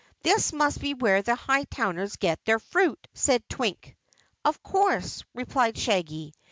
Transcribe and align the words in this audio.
"This 0.23 0.51
must 0.51 0.81
be 0.81 0.95
where 0.95 1.21
the 1.21 1.35
Hightowners 1.35 2.17
get 2.17 2.43
their 2.43 2.57
fruit," 2.57 3.07
said 3.13 3.47
Twink. 3.47 3.95
"Of 4.43 4.63
course," 4.63 5.23
replied 5.35 5.77
Shaggy. 5.77 6.33